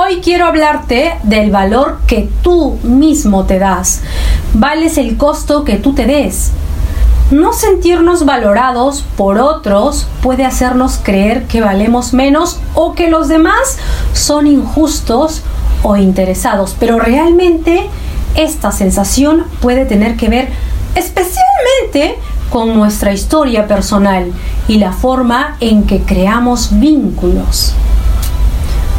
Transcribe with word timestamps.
Hoy 0.00 0.20
quiero 0.22 0.46
hablarte 0.46 1.14
del 1.24 1.50
valor 1.50 1.98
que 2.06 2.28
tú 2.42 2.78
mismo 2.84 3.46
te 3.46 3.58
das. 3.58 4.02
Vales 4.54 4.96
el 4.96 5.16
costo 5.16 5.64
que 5.64 5.74
tú 5.74 5.92
te 5.92 6.06
des. 6.06 6.52
No 7.32 7.52
sentirnos 7.52 8.24
valorados 8.24 9.04
por 9.16 9.38
otros 9.38 10.06
puede 10.22 10.44
hacernos 10.44 11.00
creer 11.02 11.48
que 11.48 11.62
valemos 11.62 12.12
menos 12.12 12.60
o 12.74 12.94
que 12.94 13.10
los 13.10 13.26
demás 13.26 13.76
son 14.12 14.46
injustos 14.46 15.42
o 15.82 15.96
interesados, 15.96 16.76
pero 16.78 17.00
realmente 17.00 17.90
esta 18.36 18.70
sensación 18.70 19.46
puede 19.60 19.84
tener 19.84 20.16
que 20.16 20.28
ver 20.28 20.48
especialmente 20.94 22.16
con 22.50 22.72
nuestra 22.72 23.12
historia 23.12 23.66
personal 23.66 24.30
y 24.68 24.78
la 24.78 24.92
forma 24.92 25.56
en 25.58 25.88
que 25.88 26.02
creamos 26.02 26.68
vínculos. 26.78 27.74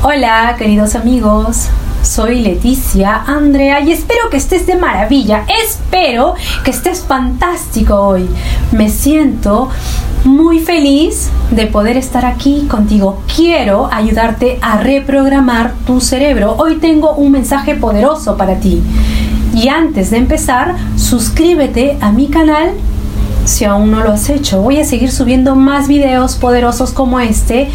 Hola, 0.02 0.56
queridos 0.58 0.96
amigos. 0.96 1.68
Soy 2.04 2.40
Leticia 2.40 3.22
Andrea 3.28 3.82
y 3.82 3.92
espero 3.92 4.30
que 4.32 4.38
estés 4.38 4.66
de 4.66 4.78
maravilla. 4.78 5.44
Espero 5.66 6.36
que 6.64 6.72
estés 6.72 7.02
fantástico 7.02 7.96
hoy. 7.96 8.30
Me 8.72 8.88
siento 8.88 9.68
muy 10.24 10.60
feliz 10.60 11.30
de 11.52 11.68
poder 11.68 11.98
estar 11.98 12.26
aquí 12.26 12.66
contigo. 12.70 13.22
Quiero 13.36 13.90
ayudarte 13.92 14.58
a 14.62 14.78
reprogramar 14.78 15.74
tu 15.86 16.00
cerebro. 16.00 16.56
Hoy 16.58 16.78
tengo 16.78 17.16
un 17.16 17.34
mensaje 17.34 17.76
poderoso 17.76 18.38
para 18.38 18.56
ti. 18.56 18.82
Y 19.54 19.68
antes 19.68 20.12
de 20.12 20.18
empezar, 20.18 20.78
suscríbete 20.96 21.98
a 22.00 22.14
mi 22.14 22.28
canal 22.28 22.72
si 23.44 23.66
aún 23.66 23.92
no 23.92 24.02
lo 24.02 24.14
has 24.14 24.30
hecho. 24.30 24.62
Voy 24.62 24.80
a 24.80 24.86
seguir 24.86 25.12
subiendo 25.12 25.56
más 25.56 25.90
videos 25.90 26.36
poderosos 26.36 26.94
como 26.94 27.20
este 27.20 27.68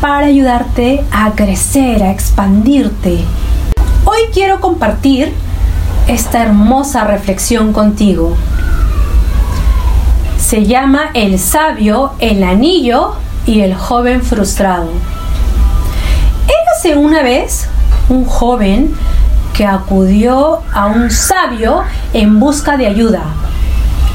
para 0.00 0.26
ayudarte 0.26 1.04
a 1.10 1.32
crecer, 1.32 2.02
a 2.02 2.12
expandirte. 2.12 3.18
Hoy 4.04 4.18
quiero 4.32 4.60
compartir 4.60 5.34
esta 6.06 6.42
hermosa 6.42 7.04
reflexión 7.04 7.72
contigo. 7.72 8.36
Se 10.38 10.64
llama 10.66 11.10
El 11.14 11.38
sabio, 11.38 12.12
el 12.20 12.44
anillo 12.44 13.16
y 13.44 13.60
el 13.60 13.74
joven 13.74 14.22
frustrado. 14.22 14.88
Érase 16.46 16.96
una 16.96 17.22
vez 17.22 17.68
un 18.08 18.24
joven 18.24 18.94
que 19.52 19.66
acudió 19.66 20.60
a 20.72 20.86
un 20.86 21.10
sabio 21.10 21.82
en 22.12 22.38
busca 22.38 22.76
de 22.76 22.86
ayuda. 22.86 23.22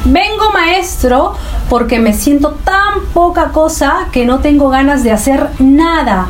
Vengo 0.05 0.52
maestro 0.52 1.35
porque 1.73 1.97
me 1.97 2.13
siento 2.13 2.52
tan 2.63 3.02
poca 3.16 3.49
cosa 3.49 4.05
que 4.11 4.27
no 4.27 4.41
tengo 4.41 4.69
ganas 4.69 5.02
de 5.03 5.11
hacer 5.11 5.49
nada. 5.57 6.27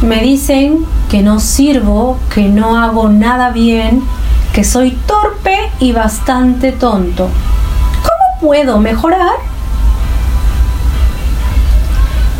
Me 0.00 0.22
dicen 0.22 0.86
que 1.10 1.22
no 1.22 1.40
sirvo, 1.40 2.16
que 2.32 2.42
no 2.42 2.76
hago 2.76 3.08
nada 3.08 3.50
bien, 3.50 4.04
que 4.52 4.62
soy 4.62 4.92
torpe 4.92 5.72
y 5.80 5.90
bastante 5.90 6.70
tonto. 6.70 7.30
¿Cómo 8.04 8.40
puedo 8.40 8.78
mejorar? 8.78 9.34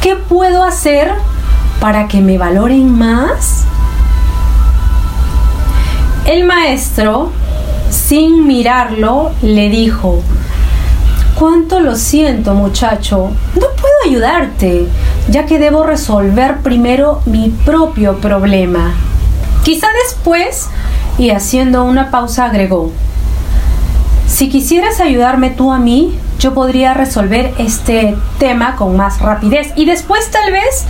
¿Qué 0.01 0.15
puedo 0.15 0.63
hacer 0.63 1.11
para 1.81 2.07
que 2.07 2.21
me 2.21 2.39
valoren 2.39 2.97
más? 2.97 3.65
El 6.27 6.45
maestro, 6.45 7.33
sin 7.91 8.47
mirarlo, 8.47 9.33
le 9.43 9.69
dijo, 9.69 10.23
Cuánto 11.41 11.81
lo 11.81 11.97
siento, 11.97 12.53
muchacho. 12.53 13.31
No 13.55 13.67
puedo 13.81 13.95
ayudarte, 14.05 14.87
ya 15.31 15.47
que 15.47 15.59
debo 15.59 15.85
resolver 15.85 16.59
primero 16.59 17.23
mi 17.25 17.49
propio 17.49 18.19
problema. 18.19 18.93
Quizá 19.63 19.87
después, 20.05 20.69
y 21.17 21.31
haciendo 21.31 21.85
una 21.85 22.11
pausa, 22.11 22.45
agregó, 22.45 22.93
si 24.27 24.51
quisieras 24.51 25.01
ayudarme 25.01 25.49
tú 25.49 25.73
a 25.73 25.79
mí, 25.79 26.19
yo 26.39 26.53
podría 26.53 26.93
resolver 26.93 27.55
este 27.57 28.19
tema 28.39 28.77
con 28.77 28.99
más 28.99 29.19
rapidez 29.23 29.73
y 29.77 29.87
después 29.87 30.31
tal 30.31 30.53
vez 30.53 30.85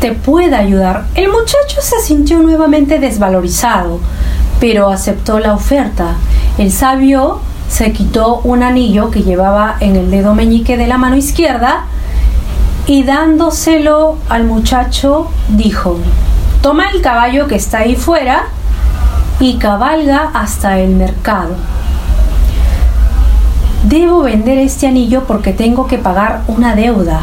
te 0.00 0.12
pueda 0.12 0.58
ayudar. 0.58 1.06
El 1.16 1.30
muchacho 1.30 1.80
se 1.80 1.98
sintió 1.98 2.38
nuevamente 2.38 3.00
desvalorizado, 3.00 3.98
pero 4.60 4.90
aceptó 4.90 5.40
la 5.40 5.52
oferta. 5.52 6.14
El 6.58 6.70
sabio 6.70 7.40
se 7.74 7.90
quitó 7.90 8.36
un 8.44 8.62
anillo 8.62 9.10
que 9.10 9.24
llevaba 9.24 9.74
en 9.80 9.96
el 9.96 10.08
dedo 10.08 10.32
meñique 10.32 10.76
de 10.76 10.86
la 10.86 10.96
mano 10.96 11.16
izquierda 11.16 11.86
y 12.86 13.02
dándoselo 13.02 14.16
al 14.28 14.44
muchacho 14.44 15.26
dijo, 15.48 15.98
toma 16.62 16.90
el 16.90 17.02
caballo 17.02 17.48
que 17.48 17.56
está 17.56 17.78
ahí 17.78 17.96
fuera 17.96 18.44
y 19.40 19.56
cabalga 19.56 20.30
hasta 20.34 20.78
el 20.78 20.94
mercado. 20.94 21.56
Debo 23.82 24.22
vender 24.22 24.58
este 24.58 24.86
anillo 24.86 25.24
porque 25.24 25.52
tengo 25.52 25.88
que 25.88 25.98
pagar 25.98 26.44
una 26.46 26.76
deuda. 26.76 27.22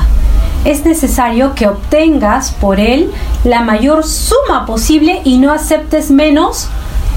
Es 0.66 0.84
necesario 0.84 1.56
que 1.56 1.68
obtengas 1.68 2.52
por 2.52 2.82
él 2.82 3.10
la 3.46 3.62
mayor 3.62 4.04
suma 4.04 4.66
posible 4.66 5.22
y 5.24 5.38
no 5.38 5.54
aceptes 5.54 6.12
menos 6.12 6.68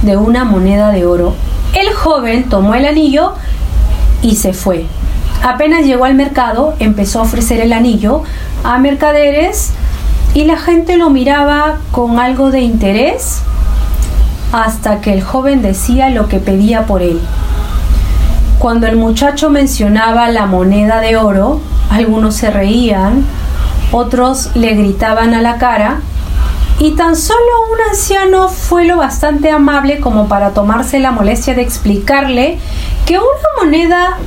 de 0.03 0.17
una 0.17 0.45
moneda 0.45 0.91
de 0.91 1.07
oro. 1.07 1.35
El 1.75 1.93
joven 1.93 2.49
tomó 2.49 2.75
el 2.75 2.87
anillo 2.87 3.35
y 4.23 4.37
se 4.37 4.53
fue. 4.53 4.87
Apenas 5.43 5.85
llegó 5.85 6.05
al 6.05 6.15
mercado, 6.15 6.75
empezó 6.79 7.21
a 7.21 7.23
ofrecer 7.23 7.61
el 7.61 7.73
anillo 7.73 8.23
a 8.63 8.79
mercaderes 8.79 9.73
y 10.33 10.45
la 10.45 10.57
gente 10.57 10.97
lo 10.97 11.11
miraba 11.11 11.79
con 11.91 12.19
algo 12.19 12.51
de 12.51 12.61
interés 12.61 13.43
hasta 14.53 15.01
que 15.01 15.13
el 15.13 15.23
joven 15.23 15.63
decía 15.63 16.11
lo 16.11 16.29
que 16.29 16.39
pedía 16.39 16.87
por 16.87 17.03
él. 17.03 17.21
Cuando 18.59 18.87
el 18.87 18.97
muchacho 18.97 19.51
mencionaba 19.51 20.29
la 20.31 20.47
moneda 20.47 21.01
de 21.01 21.17
oro, 21.17 21.61
algunos 21.91 22.35
se 22.37 22.51
reían, 22.51 23.25
otros 23.93 24.51
le 24.55 24.75
gritaban 24.75 25.35
a 25.35 25.43
la 25.43 25.59
cara 25.59 26.01
y 26.79 26.93
tan 26.93 27.17
solo 27.17 27.41
un 27.73 27.91
anciano 27.91 28.49
fue 28.49 28.85
lo 28.85 28.97
bastante 28.97 29.51
amable 29.51 30.01
como 30.01 30.27
para 30.27 30.51
tomarse 30.51 30.99
la 30.99 31.13
molestia 31.13 31.55
de 31.55 31.63
explicarle 31.63 32.59
que 33.07 33.19
una 33.19 33.27
moneda 33.63 34.19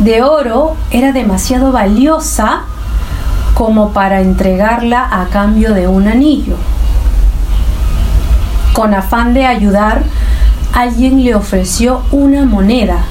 de 0.00 0.22
oro 0.22 0.76
era 0.90 1.12
demasiado 1.12 1.70
valiosa 1.70 2.62
como 3.54 3.92
para 3.92 4.20
entregarla 4.20 5.08
a 5.10 5.26
cambio 5.26 5.74
de 5.74 5.86
un 5.86 6.08
anillo. 6.08 6.56
Con 8.72 8.94
afán 8.94 9.34
de 9.34 9.46
ayudar, 9.46 10.02
alguien 10.72 11.22
le 11.22 11.34
ofreció 11.34 12.02
una 12.10 12.44
moneda, 12.44 13.04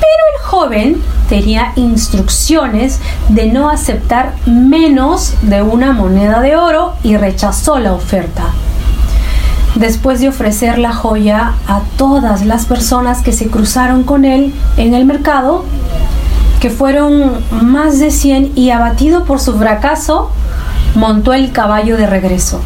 pero 0.00 0.22
el 0.34 0.42
joven 0.44 1.02
tenía 1.28 1.72
instrucciones 1.76 3.00
de 3.28 3.46
no 3.46 3.70
aceptar 3.70 4.34
menos 4.46 5.34
de 5.42 5.62
una 5.62 5.92
moneda 5.92 6.40
de 6.40 6.56
oro 6.56 6.94
y 7.02 7.16
rechazó 7.16 7.78
la 7.78 7.92
oferta. 7.92 8.44
Después 9.74 10.20
de 10.20 10.28
ofrecer 10.28 10.78
la 10.78 10.92
joya 10.92 11.54
a 11.68 11.82
todas 11.96 12.44
las 12.44 12.66
personas 12.66 13.22
que 13.22 13.32
se 13.32 13.48
cruzaron 13.48 14.02
con 14.02 14.24
él 14.24 14.54
en 14.76 14.94
el 14.94 15.04
mercado, 15.04 15.64
que 16.60 16.70
fueron 16.70 17.34
más 17.62 17.98
de 17.98 18.10
100 18.10 18.52
y 18.56 18.70
abatido 18.70 19.24
por 19.24 19.38
su 19.38 19.56
fracaso, 19.56 20.30
montó 20.94 21.32
el 21.32 21.52
caballo 21.52 21.96
de 21.96 22.06
regreso. 22.06 22.60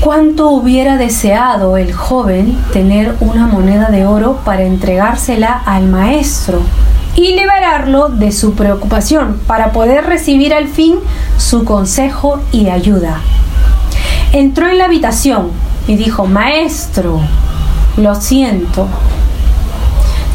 ¿Cuánto 0.00 0.50
hubiera 0.50 0.96
deseado 0.96 1.76
el 1.76 1.92
joven 1.92 2.56
tener 2.72 3.16
una 3.18 3.48
moneda 3.48 3.90
de 3.90 4.06
oro 4.06 4.38
para 4.44 4.62
entregársela 4.62 5.60
al 5.66 5.88
maestro 5.88 6.60
y 7.16 7.34
liberarlo 7.34 8.08
de 8.08 8.30
su 8.30 8.54
preocupación 8.54 9.40
para 9.48 9.72
poder 9.72 10.04
recibir 10.04 10.54
al 10.54 10.68
fin 10.68 11.00
su 11.36 11.64
consejo 11.64 12.40
y 12.52 12.68
ayuda? 12.68 13.20
Entró 14.32 14.68
en 14.68 14.78
la 14.78 14.84
habitación 14.84 15.50
y 15.88 15.96
dijo, 15.96 16.26
Maestro, 16.26 17.20
lo 17.96 18.14
siento, 18.14 18.86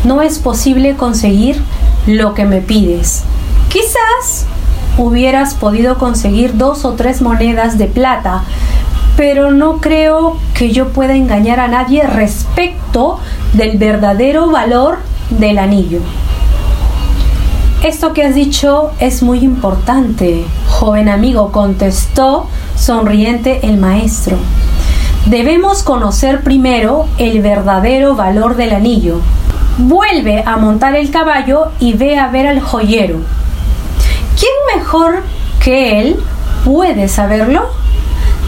no 0.03 0.21
es 0.21 0.39
posible 0.39 0.97
conseguir 0.97 1.61
lo 2.05 2.33
que 2.33 2.43
me 2.43 2.59
pides. 2.59 3.23
Quizás 3.69 4.45
hubieras 4.97 5.53
podido 5.53 5.97
conseguir 5.97 6.57
dos 6.57 6.83
o 6.83 6.93
tres 6.93 7.21
monedas 7.21 7.77
de 7.77 7.85
plata, 7.85 8.43
pero 9.15 9.51
no 9.51 9.79
creo 9.79 10.37
que 10.53 10.71
yo 10.71 10.89
pueda 10.89 11.15
engañar 11.15 11.59
a 11.59 11.67
nadie 11.67 12.03
respecto 12.07 13.19
del 13.53 13.77
verdadero 13.77 14.49
valor 14.49 14.99
del 15.29 15.59
anillo. 15.59 15.99
Esto 17.83 18.13
que 18.13 18.23
has 18.23 18.33
dicho 18.33 18.91
es 18.99 19.21
muy 19.23 19.39
importante, 19.39 20.45
joven 20.69 21.09
amigo, 21.09 21.51
contestó 21.51 22.47
sonriente 22.75 23.59
el 23.63 23.77
maestro. 23.77 24.37
Debemos 25.25 25.83
conocer 25.83 26.43
primero 26.43 27.07
el 27.17 27.41
verdadero 27.41 28.15
valor 28.15 28.55
del 28.55 28.73
anillo. 28.73 29.19
Vuelve 29.77 30.43
a 30.45 30.57
montar 30.57 30.95
el 30.95 31.11
caballo 31.11 31.71
y 31.79 31.93
ve 31.93 32.17
a 32.17 32.27
ver 32.29 32.47
al 32.47 32.61
joyero. 32.61 33.17
¿Quién 34.39 34.79
mejor 34.79 35.23
que 35.61 35.99
él 35.99 36.19
puede 36.63 37.07
saberlo? 37.07 37.82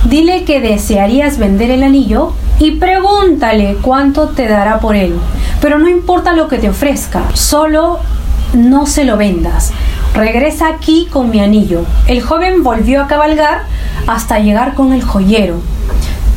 Dile 0.06 0.44
que 0.44 0.62
desearías 0.62 1.38
vender 1.38 1.72
el 1.72 1.84
anillo 1.84 2.34
y 2.60 2.72
pregúntale 2.72 3.78
cuánto 3.81 4.30
te 4.30 4.48
dará 4.48 4.80
por 4.80 4.96
él. 4.96 5.16
Pero 5.62 5.80
no 5.80 5.90
importa 5.90 6.34
lo 6.34 6.48
que 6.48 6.57
te 6.57 6.69
ofrezca, 6.69 7.24
solo 7.34 8.00
no 8.54 8.86
se 8.86 9.04
lo 9.04 9.18
vendas. 9.18 9.72
Regresa 10.13 10.68
aquí 10.68 11.07
con 11.12 11.30
mi 11.30 11.40
anillo. 11.40 11.86
El 12.07 12.22
joven 12.22 12.63
volvió 12.63 13.02
a 13.02 13.07
cabalgar 13.07 13.63
hasta 14.07 14.40
llegar 14.40 14.75
con 14.75 14.94
el 14.94 15.04
joyero, 15.04 15.60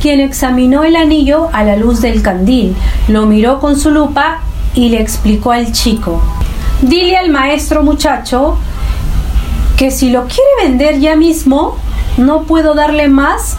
quien 0.01 0.21
examinó 0.21 0.85
el 0.85 0.97
anillo 0.97 1.49
a 1.53 1.65
la 1.65 1.77
luz 1.77 2.01
del 2.01 2.23
candil, 2.23 2.75
lo 3.09 3.27
miró 3.27 3.61
con 3.61 3.79
su 3.79 3.91
lupa 3.91 4.41
y 4.75 4.89
le 4.89 5.01
explicó 5.01 5.53
al 5.53 5.73
chico. 5.73 6.23
Dile 6.83 7.17
al 7.17 7.31
maestro 7.31 7.83
muchacho 7.83 8.57
que 9.77 9.91
si 9.91 10.11
lo 10.11 10.25
quiere 10.25 10.69
vender 10.69 11.01
ya 11.01 11.17
mismo, 11.17 11.77
no 12.19 12.43
puedo 12.43 12.75
darle 12.75 13.09
más 13.09 13.57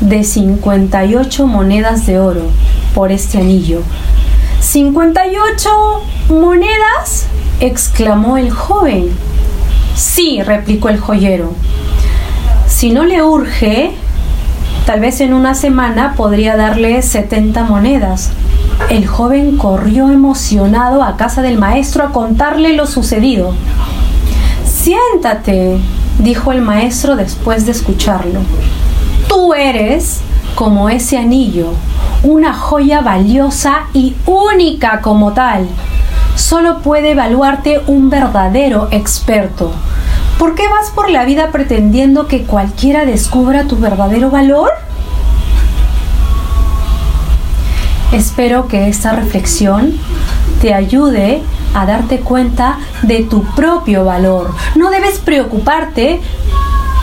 de 0.00 0.22
58 0.22 1.46
monedas 1.46 2.06
de 2.06 2.18
oro 2.18 2.42
por 2.94 3.10
este 3.10 3.38
anillo. 3.38 3.82
¿58 4.60 5.68
monedas? 6.28 7.26
exclamó 7.60 8.36
el 8.36 8.50
joven. 8.50 9.10
Sí, 9.94 10.42
replicó 10.42 10.88
el 10.88 10.98
joyero. 10.98 11.52
Si 12.66 12.90
no 12.90 13.04
le 13.04 13.22
urge, 13.22 13.92
tal 14.86 15.00
vez 15.00 15.20
en 15.20 15.32
una 15.32 15.54
semana 15.54 16.14
podría 16.16 16.56
darle 16.56 17.02
70 17.02 17.64
monedas. 17.64 18.30
El 18.90 19.06
joven 19.06 19.56
corrió 19.56 20.10
emocionado 20.10 21.02
a 21.02 21.16
casa 21.16 21.42
del 21.42 21.58
maestro 21.58 22.04
a 22.04 22.12
contarle 22.12 22.72
lo 22.72 22.86
sucedido. 22.86 23.54
Siéntate, 24.64 25.78
dijo 26.18 26.52
el 26.52 26.60
maestro 26.60 27.16
después 27.16 27.66
de 27.66 27.72
escucharlo. 27.72 28.40
Tú 29.28 29.54
eres 29.54 30.20
como 30.54 30.88
ese 30.88 31.18
anillo, 31.18 31.72
una 32.22 32.54
joya 32.54 33.00
valiosa 33.00 33.84
y 33.92 34.14
única 34.26 35.00
como 35.00 35.32
tal. 35.32 35.66
Solo 36.34 36.78
puede 36.78 37.12
evaluarte 37.12 37.80
un 37.86 38.10
verdadero 38.10 38.88
experto. 38.90 39.72
¿Por 40.38 40.54
qué 40.54 40.68
vas 40.68 40.90
por 40.90 41.10
la 41.10 41.24
vida 41.24 41.50
pretendiendo 41.50 42.26
que 42.26 42.42
cualquiera 42.42 43.04
descubra 43.04 43.64
tu 43.64 43.76
verdadero 43.76 44.30
valor? 44.30 44.70
Espero 48.12 48.68
que 48.68 48.88
esta 48.88 49.12
reflexión 49.12 49.94
te 50.60 50.74
ayude 50.74 51.42
a 51.74 51.86
darte 51.86 52.20
cuenta 52.20 52.78
de 53.02 53.24
tu 53.24 53.42
propio 53.42 54.04
valor. 54.04 54.54
No 54.74 54.90
debes 54.90 55.18
preocuparte 55.18 56.20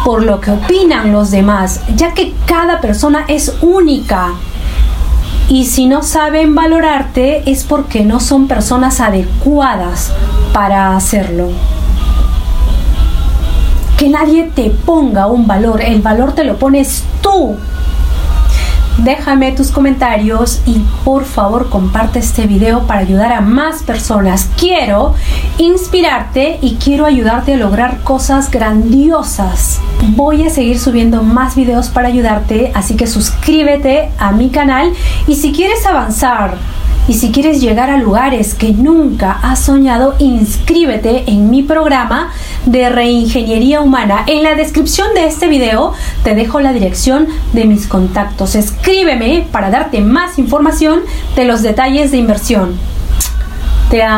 por 0.05 0.23
lo 0.23 0.39
que 0.39 0.51
opinan 0.51 1.11
los 1.11 1.31
demás, 1.31 1.81
ya 1.95 2.13
que 2.13 2.33
cada 2.45 2.81
persona 2.81 3.25
es 3.27 3.53
única. 3.61 4.33
Y 5.49 5.65
si 5.65 5.87
no 5.87 6.03
saben 6.03 6.53
valorarte 6.53 7.49
es 7.49 7.63
porque 7.63 8.03
no 8.03 8.19
son 8.19 8.47
personas 8.47 8.99
adecuadas 8.99 10.11
para 10.53 10.95
hacerlo. 10.95 11.49
Que 13.97 14.09
nadie 14.09 14.51
te 14.55 14.69
ponga 14.69 15.27
un 15.27 15.47
valor, 15.47 15.81
el 15.81 16.01
valor 16.01 16.33
te 16.33 16.43
lo 16.43 16.57
pones 16.57 17.03
tú 17.21 17.57
déjame 19.03 19.51
tus 19.51 19.71
comentarios 19.71 20.61
y 20.65 20.79
por 21.03 21.25
favor 21.25 21.69
comparte 21.69 22.19
este 22.19 22.47
video 22.47 22.87
para 22.87 23.01
ayudar 23.01 23.31
a 23.31 23.41
más 23.41 23.83
personas. 23.83 24.49
Quiero 24.57 25.13
inspirarte 25.57 26.59
y 26.61 26.75
quiero 26.75 27.05
ayudarte 27.05 27.53
a 27.53 27.57
lograr 27.57 28.03
cosas 28.03 28.51
grandiosas. 28.51 29.81
Voy 30.15 30.43
a 30.43 30.49
seguir 30.49 30.79
subiendo 30.79 31.23
más 31.23 31.55
videos 31.55 31.89
para 31.89 32.07
ayudarte, 32.07 32.71
así 32.75 32.95
que 32.95 33.07
suscríbete 33.07 34.11
a 34.17 34.31
mi 34.31 34.49
canal 34.49 34.93
y 35.27 35.35
si 35.35 35.51
quieres 35.51 35.85
avanzar 35.85 36.57
y 37.09 37.15
si 37.15 37.31
quieres 37.31 37.59
llegar 37.59 37.89
a 37.89 37.97
lugares 37.97 38.53
que 38.53 38.71
nunca 38.71 39.39
has 39.41 39.65
soñado, 39.65 40.13
inscríbete 40.19 41.23
en 41.25 41.49
mi 41.49 41.63
programa 41.63 42.31
de 42.67 42.87
reingeniería 42.87 43.81
humana. 43.81 44.25
En 44.27 44.43
la 44.43 44.53
descripción 44.53 45.15
de 45.15 45.25
este 45.25 45.47
video 45.47 45.93
te 46.23 46.35
dejo 46.35 46.59
la 46.59 46.71
dirección 46.71 47.27
de 47.51 47.65
mis 47.65 47.87
contactos. 47.87 48.53
Escríbeme 48.53 49.47
para 49.51 49.71
darte 49.71 50.01
más 50.01 50.37
información 50.37 50.99
de 51.35 51.45
los 51.45 51.63
detalles 51.63 52.11
de 52.11 52.17
inversión. 52.17 52.77
Te 53.89 54.03
amo. 54.03 54.17